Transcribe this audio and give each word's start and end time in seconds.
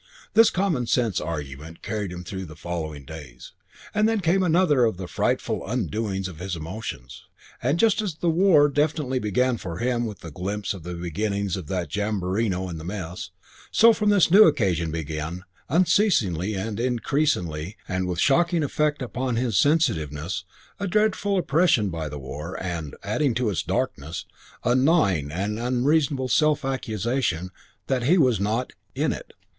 VII 0.01 0.07
This 0.33 0.49
"common 0.49 0.87
sense" 0.87 1.21
argument 1.21 1.83
carried 1.83 2.11
him 2.11 2.23
through 2.23 2.47
following 2.47 3.05
days; 3.05 3.51
then 3.93 4.19
came 4.19 4.41
another 4.41 4.83
of 4.83 4.97
the 4.97 5.05
frightful 5.07 5.61
undoings 5.63 6.27
of 6.27 6.39
his 6.39 6.55
emotions; 6.55 7.25
and 7.61 7.77
just 7.77 8.01
as 8.01 8.15
the 8.15 8.27
war 8.27 8.67
definitely 8.67 9.19
began 9.19 9.57
for 9.57 9.77
him 9.77 10.07
with 10.07 10.21
the 10.21 10.31
glimpse 10.31 10.73
of 10.73 10.81
the 10.81 10.95
beginnings 10.95 11.55
of 11.55 11.67
that 11.67 11.87
"jamborino" 11.95 12.67
in 12.67 12.79
the 12.79 12.83
Mess, 12.83 13.29
so 13.71 13.93
from 13.93 14.09
this 14.09 14.31
new 14.31 14.47
occasion 14.47 14.89
began, 14.89 15.43
unceasingly 15.69 16.55
and 16.55 16.79
increasingly, 16.79 17.77
and 17.87 18.07
with 18.07 18.17
shocking 18.19 18.63
effect 18.63 19.03
upon 19.03 19.35
his 19.35 19.55
sensitiveness, 19.55 20.45
a 20.79 20.87
dreadful 20.87 21.37
oppression 21.37 21.91
by 21.91 22.09
the 22.09 22.17
war 22.17 22.57
and, 22.63 22.95
adding 23.03 23.35
to 23.35 23.51
its 23.51 23.61
darkness, 23.61 24.25
a 24.63 24.73
gnawing 24.73 25.31
and 25.31 25.59
unreasonable 25.59 26.27
self 26.27 26.65
accusation 26.65 27.51
that 27.85 28.01
he 28.01 28.17
was 28.17 28.39
not 28.39 28.73
"in 28.95 29.13
it." 29.13 29.33